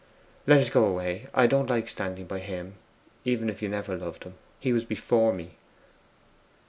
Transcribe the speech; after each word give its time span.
'Let 0.47 0.59
us 0.61 0.71
go 0.71 0.83
away. 0.85 1.27
I 1.31 1.45
don't 1.45 1.69
like 1.69 1.87
standing 1.87 2.25
by 2.25 2.39
HIM, 2.39 2.73
even 3.23 3.51
if 3.51 3.61
you 3.61 3.69
never 3.69 3.95
loved 3.95 4.23
him. 4.23 4.33
He 4.59 4.73
was 4.73 4.83
BEFORE 4.83 5.31
me. 5.31 5.51